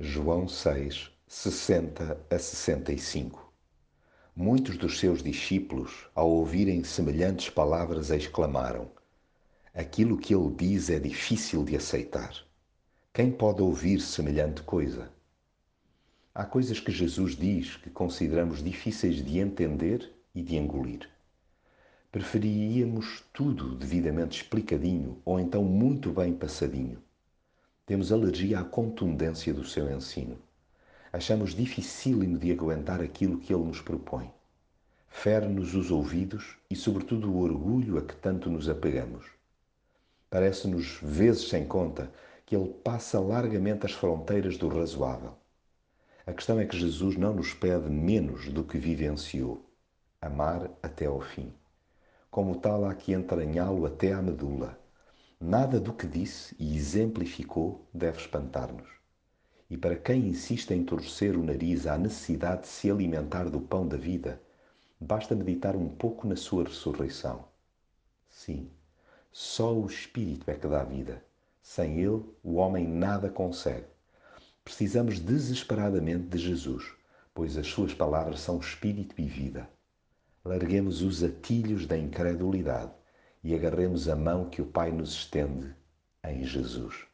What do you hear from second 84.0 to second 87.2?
a mão que o Pai nos estende em Jesus.